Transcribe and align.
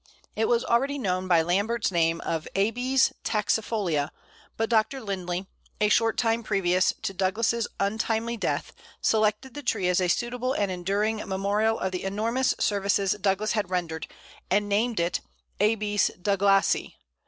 It 0.35 0.47
was 0.47 0.65
already 0.65 0.97
known 0.97 1.27
by 1.27 1.43
Lambert's 1.43 1.91
name 1.91 2.21
of 2.21 2.47
Abies 2.55 3.13
taxifolia, 3.23 4.09
but 4.57 4.67
Dr. 4.67 4.99
Lindley, 4.99 5.45
a 5.79 5.89
short 5.89 6.17
time 6.17 6.41
previous 6.41 6.91
to 7.03 7.13
Douglas' 7.13 7.67
untimely 7.79 8.35
death, 8.35 8.73
selected 8.99 9.53
the 9.53 9.61
tree 9.61 9.87
as 9.87 10.01
a 10.01 10.07
suitable 10.07 10.53
and 10.53 10.71
enduring 10.71 11.17
memorial 11.27 11.77
of 11.79 11.91
the 11.91 12.03
enormous 12.03 12.55
services 12.59 13.11
Douglas 13.21 13.51
had 13.51 13.69
rendered, 13.69 14.07
and 14.49 14.67
named 14.67 14.99
it 14.99 15.21
Abies 15.59 16.09
douglasii. 16.19 16.95